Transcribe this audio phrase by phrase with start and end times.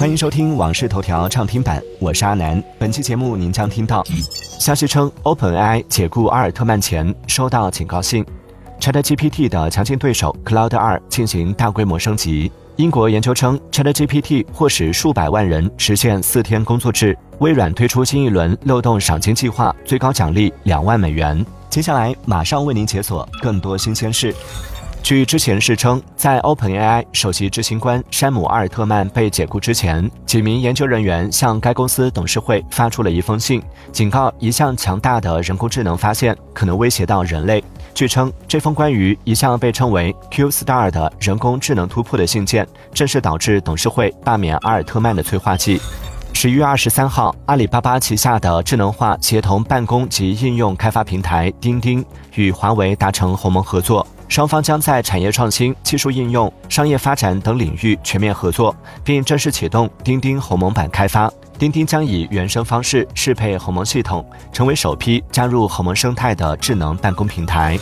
[0.00, 2.64] 欢迎收听《往事头条》畅听版，我是阿南。
[2.78, 4.02] 本期节目您将听到：
[4.58, 8.24] 消息称，OpenAI 解雇阿尔特曼前收到警告信
[8.80, 21.44] ；ChatGPT 的强劲对手 Cloud 二进行大规模升级；英国研究称，ChatGPT 或使数百万人实现四天工作制；微软推出新一轮漏洞赏金计划，最高奖励两万美元。
[21.68, 24.34] 接下来马上为您解锁更多新鲜事。
[25.02, 37.62] 据之前事称，在 OpenAI 首席执行官山姆·阿尔特曼被解雇之前，几名研究人员向该公司董事会发出了一封信，警告一项强大的人工智能发现可能威胁到人类。
[37.92, 45.80] 据称，这封关于一项被称为 Q-Star 的人工智能突破的信件，正是导致董事会罢免阿尔特曼的催化剂。
[46.32, 52.04] 十一月二十三号，阿里巴巴旗下的智能化协同办公及应用开发平台钉钉
[52.34, 54.06] 与华为达成鸿蒙合作。
[54.30, 61.28] 双方将在产业创新、技术应用、商业发展等领域全面合作，并正式启动钉钉鸿蒙版开发。
[61.58, 67.76] 钉钉将以原生方式适配鸿蒙系统，成为首批加入鸿蒙生态的智能办公平台。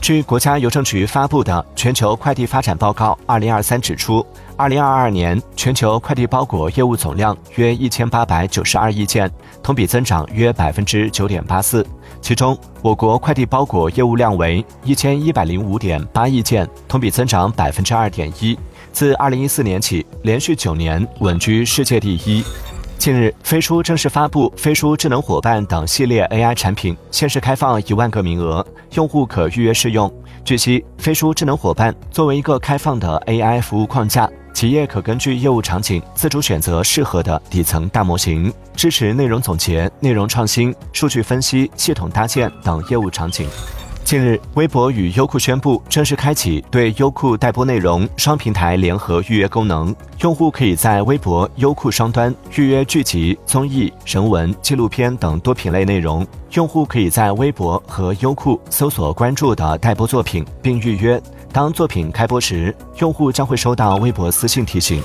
[0.00, 4.24] 据国家邮政局发布的《全球快递发展报告（二零二三）》指出，
[4.58, 9.30] 二零二二年全球快递包裹业务总量约一千八百九十二亿件，
[9.62, 11.86] 同比增长约百分之九点八四。
[12.20, 18.58] 其中，我国快递包裹业务量为一千一百零五点八亿件，同比增长百分之二点一。
[18.90, 22.42] 自二零一四年起，连续九年稳居世界第一。
[22.98, 30.12] 近日，飞书正式发布飞书智能伙伴等系列 AI 产品，限时开放一万个名额，用户可预约试用。
[30.44, 43.48] 据悉，飞书智能伙伴作为一个开放的 AI 服务框架，企业可根据业务场景自主选择适合的底层大模型，支持内容总结、内容创新、数据分析、系统搭建等业务场景。
[44.04, 56.26] 近日，微博与优酷宣布正式开启对优酷待播内容双平台联合预约功能，用户可以在微博、优酷双端预约剧集、综艺、人文、纪录片等多品类内容。
[56.52, 61.20] 用户可以在微博和优酷搜索关注的待播作品并预约，
[61.52, 65.02] 当作品开播时，用户将会收到微博私信提醒。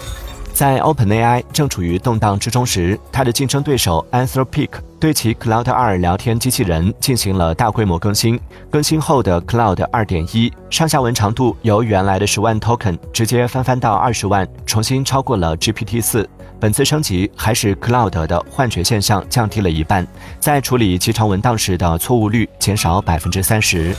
[0.53, 8.39] 在 OpenAI 正处于动荡之中时，它的竞争对手 Anthropic 对其 Cloud 二聊天机器人进行了大规模更新。
[8.69, 16.29] 更新后的 Cloud 二点一上下文长度由原来的十万 token 直接翻番到二十万，重新超过了 GPT 四。
[16.59, 20.07] 本次升级还使 Cloud 的幻觉现象降低了一半，
[20.39, 23.95] 在处理极长文档时的错误率减少百分之三十。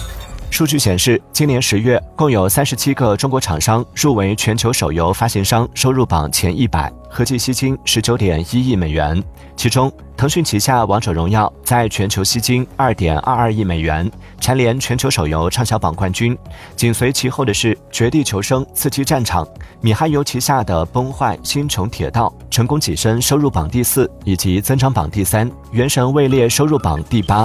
[0.50, 9.20] 数据显示，今年十月，共有三十七个中国厂商入围全球手游发行商收入榜前一百，合计吸金十九点一亿美元。
[9.56, 14.08] 其中，腾讯旗下《王者荣耀》在全球吸金二点二二亿美元，
[14.40, 16.38] 蝉联全球手游畅销榜冠军。
[16.76, 19.44] 紧随其后的是《绝地求生：刺激战场》，
[19.80, 27.44] 米哈游旗下的《崩坏：星穹铁道》成功跻身收入榜第四，以及增长榜第三，《原神》位列收入榜第八。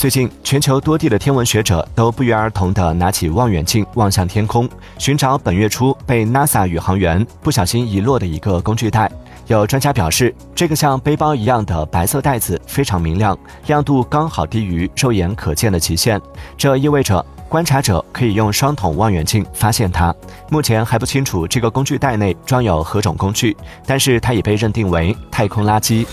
[0.00, 4.66] 最近，全球多地的天文学者都不约而同地拿起望远镜望向天空，
[4.96, 9.12] 寻找本月初被 NASA 宇航员不小心遗落的一个工具袋。
[9.46, 16.18] 有专家表示，这个像背包一样的白色袋子非常明亮，亮度刚好低于肉眼可见的极限。
[16.56, 20.14] 这意味着观察者可以用双筒望远镜发现它。
[20.48, 26.06] 目前还不清楚这个工具袋内装有何种工具，但是它已被认定为太空垃圾。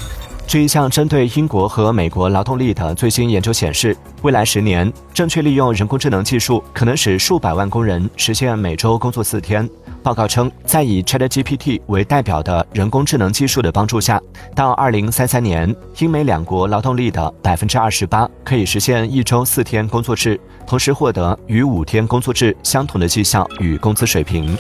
[0.47, 9.69] 这一项针对英国和美国劳动力的最新研究显示，未来十年，正确利用人工智能技术可能使数百万工人实现每周工作四天。
[10.01, 14.21] 报告称，在以 ChatGPT 为代表的人工智能技术的帮助下，
[14.55, 24.57] 到2033年，英美两国劳动力的百分之二十八可以实现一周四天工作制，同时获得与五天工作制相同的绩效与工资水平。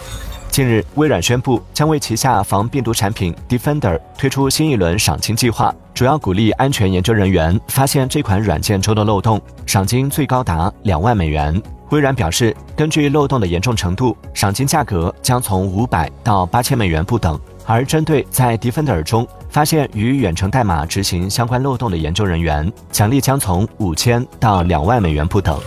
[0.57, 11.61] 近日，微软宣布将为旗下防病毒产品 Defender 推出新一轮赏金计划，主要鼓励安全研究人员发现这款软件中的漏洞，赏金最高达两万美元。
[11.91, 17.39] 微软表示，根据漏洞的严重程度，赏金价格将从五百到八千美元不等。
[17.67, 25.59] 而针对在 Defender 中发现与远程代码执行相关漏洞的研究人员，奖励将从五千到两万美元不等。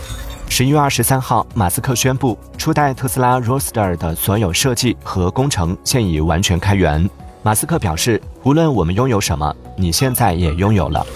[0.51, 7.09] 十一月二十三号，马斯克宣布，初代特斯拉 Roadster 的所有设计和工程现已完全开源。
[7.41, 11.07] 马斯克表示，无论我们拥有什么，你现在也拥有了。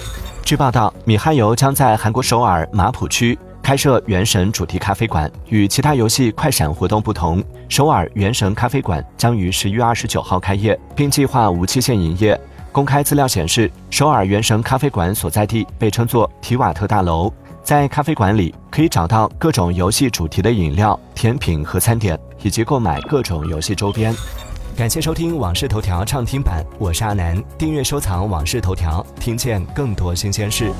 [0.45, 5.29] 据报道，米哈游将在韩国首尔马浦区开设《原神》主题咖啡馆。
[5.49, 12.39] 与其他游戏快闪活动不同，首尔《原神》咖啡馆将于十一月二十九号开业，并计划无期限营业。
[12.71, 17.29] 公开资料显示，首尔《原神》咖啡馆所在地被称作提瓦特大楼。
[17.65, 24.13] 在咖啡馆里，可以找到各种游戏主题的饮料、甜品和餐点，以及购买各种游戏周边。
[24.77, 27.43] 感谢收听《往事头条》畅听版，我是阿南。
[27.57, 30.71] 订阅收藏《往事头条》，听见更多新鲜事。